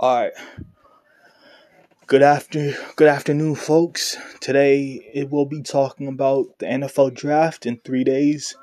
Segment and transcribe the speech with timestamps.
[0.00, 0.32] All right.
[2.06, 4.16] Good after good afternoon, folks.
[4.40, 8.54] Today it will be talking about the NFL draft in 3 days.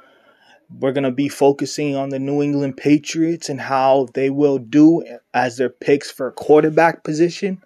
[0.79, 5.03] We're going to be focusing on the New England Patriots and how they will do
[5.33, 7.61] as their picks for quarterback position.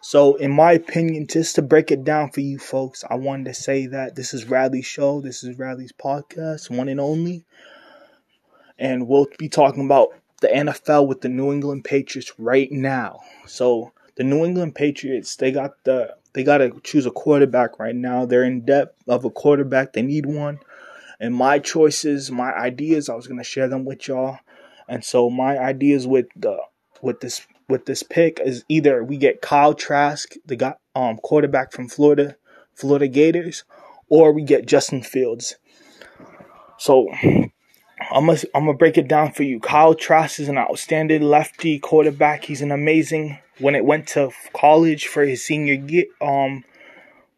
[0.00, 3.54] So, in my opinion, just to break it down for you folks, I wanted to
[3.54, 5.20] say that this is Radley's show.
[5.20, 7.44] This is Radley's podcast, one and only.
[8.78, 13.20] And we'll be talking about the NFL with the New England Patriots right now.
[13.46, 17.94] So the New England Patriots, they got the they got to choose a quarterback right
[17.94, 18.26] now.
[18.26, 19.92] They're in depth of a quarterback.
[19.92, 20.58] They need one.
[21.20, 24.38] And my choices, my ideas, I was gonna share them with y'all.
[24.88, 26.58] And so my ideas with the
[27.00, 31.72] with this with this pick is either we get Kyle Trask, the guy, um quarterback
[31.72, 32.36] from Florida,
[32.74, 33.64] Florida Gators,
[34.08, 35.56] or we get Justin Fields.
[36.78, 37.08] So
[38.10, 39.60] I'm gonna I'm gonna break it down for you.
[39.60, 42.44] Kyle Trask is an outstanding lefty quarterback.
[42.44, 43.38] He's an amazing.
[43.58, 46.64] When it went to college for his senior year, um,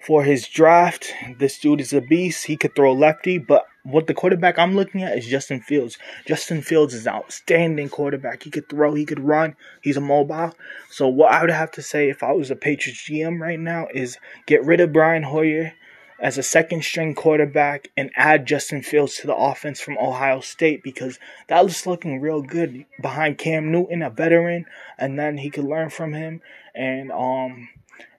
[0.05, 2.47] for his draft, this dude is a beast.
[2.47, 5.99] He could throw lefty, but what the quarterback I'm looking at is Justin Fields.
[6.27, 8.43] Justin Fields is an outstanding quarterback.
[8.43, 10.53] He could throw, he could run, he's a mobile.
[10.91, 13.89] So what I would have to say if I was a Patriots GM right now
[13.93, 15.73] is get rid of Brian Hoyer
[16.19, 20.83] as a second string quarterback and add Justin Fields to the offense from Ohio State
[20.83, 24.67] because that was looking real good behind Cam Newton, a veteran,
[24.99, 26.41] and then he could learn from him
[26.75, 27.69] and um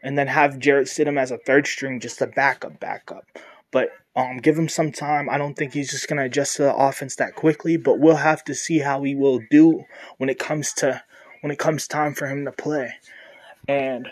[0.01, 3.25] and then have Jarrett Stidham as a third string, just a backup, backup.
[3.71, 5.29] But um, give him some time.
[5.29, 7.75] I don't think he's just gonna adjust to the offense that quickly.
[7.75, 9.83] But we'll have to see how he will do
[10.17, 11.03] when it comes to
[11.41, 12.93] when it comes time for him to play.
[13.67, 14.09] And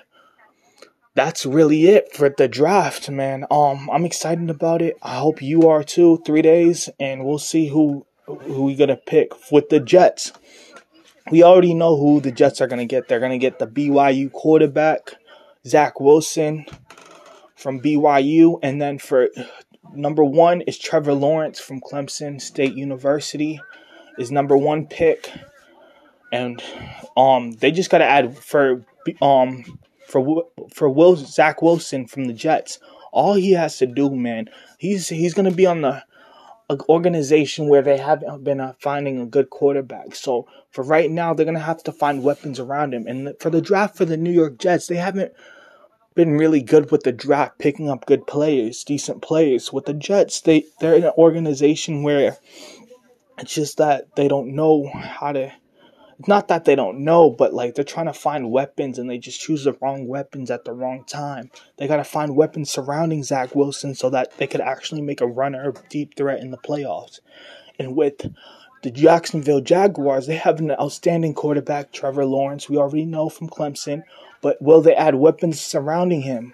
[1.16, 3.45] that's really it for the draft, man.
[3.52, 4.97] Um, I'm excited about it.
[5.02, 6.22] I hope you are too.
[6.25, 10.31] Three days, and we'll see who who we gonna pick with the Jets.
[11.31, 13.08] We already know who the Jets are gonna get.
[13.08, 15.14] They're gonna get the BYU quarterback,
[15.67, 16.66] Zach Wilson,
[17.55, 19.30] from BYU, and then for
[19.94, 23.61] number one is Trevor Lawrence from Clemson State University,
[24.17, 25.32] is number one pick,
[26.32, 26.64] and
[27.15, 28.83] um, they just gotta add for
[29.21, 29.64] um
[30.08, 32.80] for for Will Zach Wilson from the Jets.
[33.11, 36.03] All he has to do, man, he's he's gonna be on the
[36.89, 40.15] organization where they haven't been uh, finding a good quarterback.
[40.15, 43.08] So for right now, they're gonna have to find weapons around him.
[43.08, 45.33] And for the draft for the New York Jets, they haven't
[46.15, 49.73] been really good with the draft, picking up good players, decent players.
[49.73, 52.37] With the Jets, they they're an organization where
[53.39, 55.52] it's just that they don't know how to
[56.28, 59.40] not that they don't know, but like they're trying to find weapons and they just
[59.40, 61.52] choose the wrong weapons at the wrong time.
[61.78, 65.28] They got to find weapons surrounding Zach Wilson so that they could actually make a
[65.28, 67.20] runner of deep threat in the playoffs.
[67.80, 68.32] And with
[68.84, 72.70] the Jacksonville Jaguars, they have an outstanding quarterback, Trevor Lawrence.
[72.70, 74.04] We already know from Clemson,
[74.42, 76.54] but will they add weapons surrounding him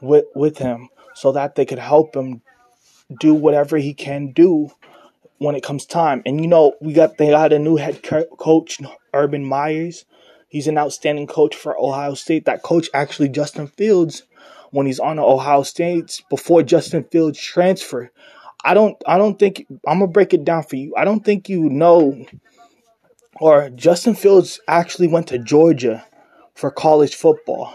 [0.00, 2.42] with with him so that they could help him
[3.18, 4.70] do whatever he can do
[5.40, 6.22] when it comes time.
[6.26, 8.02] And you know, we got they got a new head
[8.38, 8.78] coach,
[9.12, 10.04] Urban Myers.
[10.48, 12.44] He's an outstanding coach for Ohio State.
[12.44, 14.22] That coach actually Justin Fields
[14.70, 18.12] when he's on the Ohio State before Justin Fields transfer.
[18.64, 20.94] I don't I don't think I'm gonna break it down for you.
[20.96, 22.26] I don't think you know
[23.40, 26.04] or Justin Fields actually went to Georgia
[26.54, 27.72] for college football.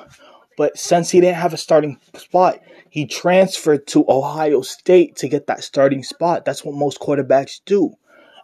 [0.58, 5.48] But since he didn't have a starting spot, he transferred to Ohio State to get
[5.48, 6.46] that starting spot.
[6.46, 7.96] That's what most quarterbacks do.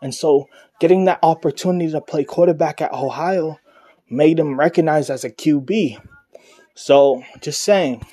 [0.02, 0.50] And so
[0.80, 3.60] getting that opportunity to play quarterback at Ohio
[4.10, 6.02] made him recognized as a QB.
[6.76, 8.06] So just saying.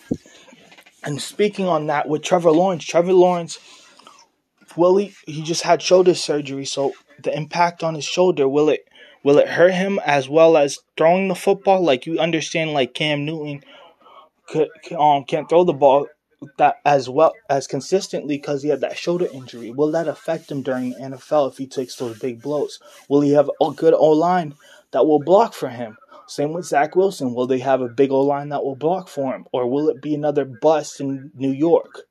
[1.02, 3.58] And speaking on that with Trevor Lawrence, Trevor Lawrence,
[4.76, 6.92] will he he just had shoulder surgery, so
[7.22, 8.86] the impact on his shoulder, will it
[9.22, 11.82] will it hurt him as well as throwing the football?
[11.82, 13.62] Like you understand like Cam Newton
[14.48, 16.06] could um can't throw the ball
[16.56, 19.70] that as well as consistently because he had that shoulder injury.
[19.70, 22.78] Will that affect him during the NFL if he takes those big blows?
[23.08, 24.54] Will he have a good O line
[24.92, 25.96] that will block for him?
[26.28, 27.34] Same with Zach Wilson.
[27.34, 29.46] Will they have a big O line that will block for him?
[29.52, 32.02] Or will it be another bust in New York?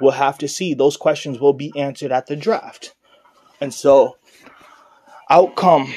[0.00, 0.74] We'll have to see.
[0.74, 2.94] Those questions will be answered at the draft.
[3.60, 4.18] And so,
[5.30, 5.92] outcome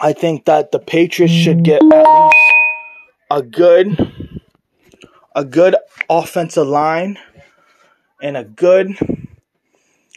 [0.00, 2.36] I think that the Patriots should get at least
[3.30, 4.17] a good
[5.38, 5.76] a good
[6.10, 7.16] offensive line
[8.20, 8.98] and a good,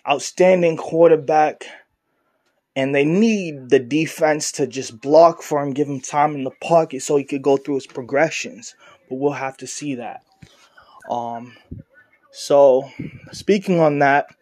[0.09, 1.63] outstanding quarterback.
[2.75, 6.57] And they need the defense to just block for him, give him time in the
[6.59, 8.73] pocket so he could go through his progressions.
[9.09, 10.23] But we'll have to see that.
[11.07, 11.55] Um,
[12.31, 12.89] so,
[13.31, 14.33] speaking on that,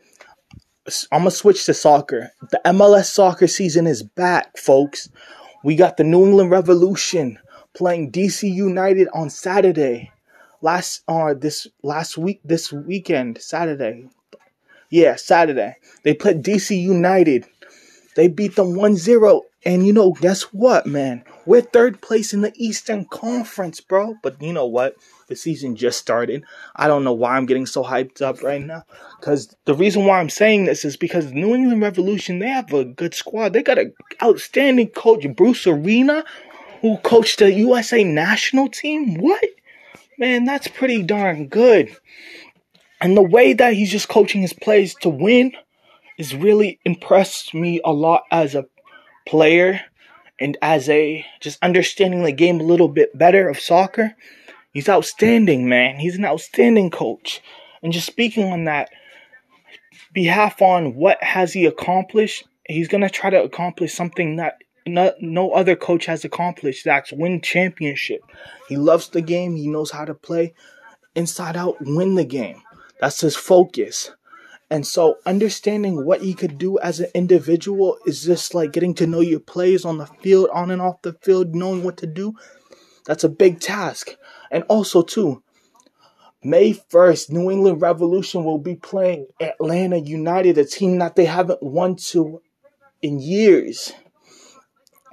[1.12, 2.32] I'm gonna switch to soccer.
[2.52, 5.10] The MLS soccer season is back, folks.
[5.62, 7.38] We got the New England Revolution
[7.76, 10.12] playing DC United on Saturday.
[10.62, 14.10] Last uh this last week this weekend, Saturday.
[14.90, 15.76] Yeah, Saturday.
[16.04, 17.46] They played DC United.
[18.16, 21.24] They beat them 1-0 and you know, guess what, man?
[21.46, 24.16] We're third place in the Eastern Conference, bro.
[24.24, 24.96] But you know what?
[25.28, 26.44] The season just started.
[26.76, 28.84] I don't know why I'm getting so hyped up right now.
[29.20, 32.86] Because the reason why I'm saying this is because New England Revolution, they have a
[32.86, 33.52] good squad.
[33.52, 36.24] They got an outstanding coach, Bruce Arena,
[36.82, 39.16] who coached the USA national team.
[39.16, 39.44] What?
[40.20, 41.96] Man, that's pretty darn good.
[43.00, 45.54] And the way that he's just coaching his players to win
[46.18, 48.66] is really impressed me a lot as a
[49.26, 49.80] player
[50.38, 54.14] and as a just understanding the game a little bit better of soccer.
[54.74, 56.00] He's outstanding, man.
[56.00, 57.42] He's an outstanding coach.
[57.82, 58.90] And just speaking on that
[60.12, 64.58] behalf on what has he accomplished, he's going to try to accomplish something that
[64.94, 66.86] no, no other coach has accomplished.
[66.86, 68.22] That's win championship.
[68.68, 69.56] He loves the game.
[69.56, 70.54] He knows how to play
[71.16, 72.62] inside out, win the game.
[73.00, 74.12] That's his focus.
[74.70, 79.08] And so understanding what you could do as an individual is just like getting to
[79.08, 82.34] know your plays on the field, on and off the field, knowing what to do.
[83.06, 84.16] That's a big task.
[84.52, 85.42] And also too,
[86.44, 91.64] May 1st, New England Revolution will be playing Atlanta United, a team that they haven't
[91.64, 92.42] won to
[93.02, 93.92] in years.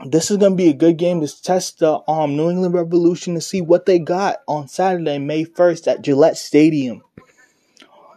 [0.05, 3.41] This is gonna be a good game to test the um New England Revolution to
[3.41, 7.03] see what they got on Saturday, May 1st at Gillette Stadium.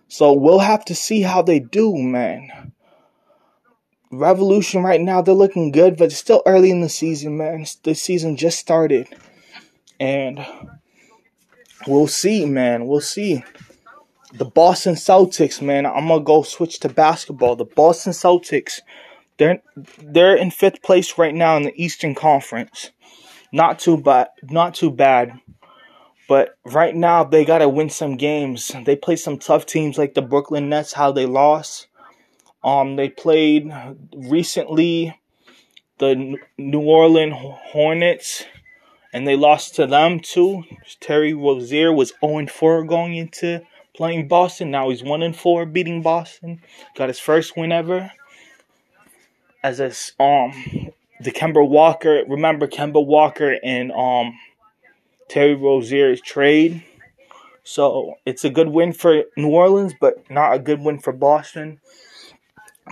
[0.10, 2.74] So we'll have to see how they do, man.
[4.12, 7.66] Revolution right now, they're looking good, but it's still early in the season, man.
[7.84, 9.08] The season just started.
[10.00, 10.46] And
[11.88, 12.88] we'll see, man.
[12.88, 13.44] We'll see.
[14.34, 15.86] The Boston Celtics, man.
[15.86, 17.56] I'm gonna go switch to basketball.
[17.56, 18.80] The Boston Celtics,
[19.40, 19.62] they're
[20.04, 22.92] they're in fifth place right now in the Eastern Conference.
[23.52, 24.28] Not too bad.
[24.44, 25.40] Not too bad.
[26.28, 28.72] But right now they gotta win some games.
[28.86, 30.94] They play some tough teams like the Brooklyn Nets.
[30.94, 31.88] How they lost.
[32.64, 33.72] Um, they played
[34.14, 35.18] recently
[35.98, 38.46] the New Orleans Hornets,
[39.14, 40.66] and they lost to them too.
[41.00, 43.62] Terry Rozier was 0 4 going into
[43.96, 44.72] playing Boston.
[44.72, 46.62] Now he's 1 4 beating Boston.
[46.96, 48.12] Got his first win ever.
[49.64, 49.88] As a
[50.22, 50.54] um
[51.22, 54.38] the Kemba Walker, remember Kemba Walker and um
[55.28, 56.84] Terry Rozier's trade.
[57.64, 61.80] So it's a good win for New Orleans, but not a good win for Boston.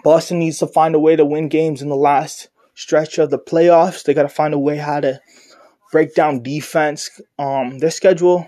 [0.04, 3.40] Boston needs to find a way to win games in the last stretch of the
[3.40, 4.04] playoffs.
[4.04, 5.20] They got to find a way how to
[5.92, 7.10] break down defense.
[7.40, 8.48] Um, their schedule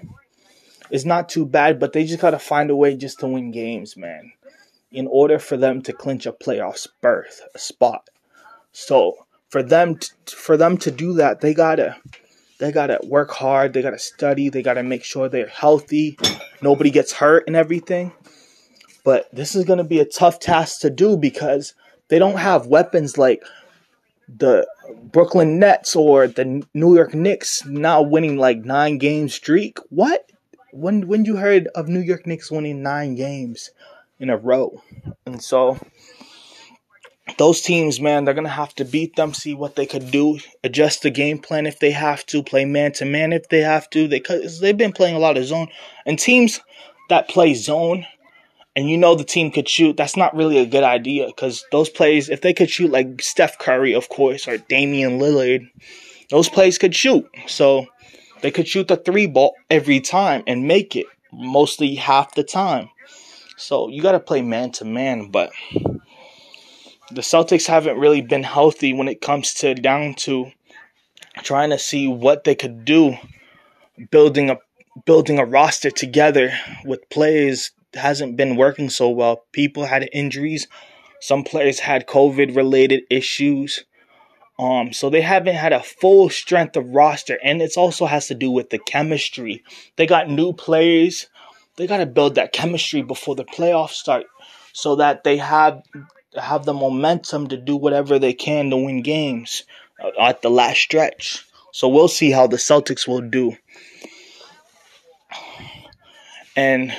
[0.92, 3.52] is not too bad, but they just got to find a way just to win
[3.52, 4.32] games, man.
[4.92, 8.10] In order for them to clinch a playoff berth, a spot.
[8.72, 11.98] So for them, to, for them to do that, they gotta
[12.60, 13.74] they gotta work hard.
[13.74, 14.50] They gotta study.
[14.50, 16.18] They gotta make sure they're healthy.
[16.62, 18.12] Nobody gets hurt and everything.
[19.04, 21.74] But this is gonna be a tough task to do because
[22.10, 23.44] they don't have weapons like
[24.28, 24.68] the
[25.04, 29.80] Brooklyn Nets or the New York Knicks now winning like nine game streak.
[29.90, 30.30] What?
[30.72, 33.72] When when you heard of New York Knicks winning nine games
[34.20, 34.82] in a row?
[35.26, 35.78] And so
[37.38, 41.02] those teams, man, they're gonna have to beat them, see what they could do, adjust
[41.02, 44.08] the game plan if they have to, play man to man if they have to.
[44.08, 45.68] They cause they've been playing a lot of zone,
[46.06, 46.60] and teams
[47.10, 48.06] that play zone,
[48.76, 49.98] and you know the team could shoot.
[49.98, 53.58] That's not really a good idea because those plays, if they could shoot like Steph
[53.58, 55.70] Curry, of course, or Damian Lillard,
[56.30, 57.28] those plays could shoot.
[57.48, 57.88] So
[58.42, 62.90] they could shoot the three ball every time and make it mostly half the time.
[63.60, 65.52] So you got to play man to man, but
[67.12, 70.52] the Celtics haven't really been healthy when it comes to down to
[71.44, 73.18] trying to see what they could do
[74.12, 74.58] building a
[75.06, 76.54] building a roster together
[76.86, 79.44] with players hasn't been working so well.
[79.52, 80.68] People had injuries,
[81.20, 83.84] some players had COVID related issues.
[84.58, 88.36] Um, so they haven't had a full strength of roster, and it also has to
[88.36, 89.64] do with the chemistry.
[89.96, 91.28] They got new players.
[91.80, 94.26] They got to build that chemistry before the playoffs start,
[94.74, 95.82] so that they have
[96.38, 99.64] have the momentum to do whatever they can to win games
[100.04, 101.46] uh, at the last stretch.
[101.72, 103.56] So we'll see how the Celtics will do.
[106.58, 106.94] And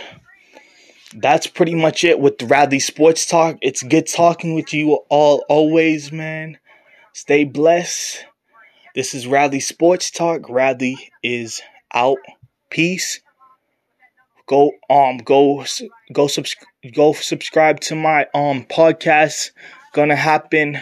[1.14, 3.58] that's pretty much it with Radley Sports Talk.
[3.60, 6.58] It's good talking with you all always, man.
[7.12, 8.24] Stay blessed.
[8.94, 10.48] This is Radley Sports Talk.
[10.48, 11.60] Radley is
[11.92, 12.16] out.
[12.70, 13.20] Peace
[14.50, 15.64] go um go
[16.12, 16.56] go subs-
[16.92, 19.50] go subscribe to my um podcast
[19.94, 20.78] gonna happen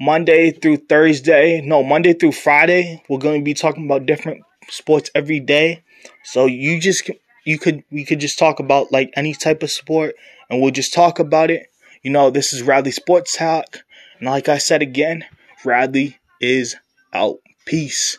[0.00, 5.40] Monday through Thursday, no, Monday through Friday, we're to be talking about different sports every
[5.40, 5.82] day.
[6.22, 7.10] So you just
[7.44, 10.14] you could we could just talk about like any type of sport
[10.50, 11.68] and we'll just talk about it.
[12.02, 13.78] You know, this is Radley Sports Talk.
[14.18, 15.24] And like I said again,
[15.64, 16.76] Radley is
[17.12, 17.38] out.
[17.64, 18.18] Peace.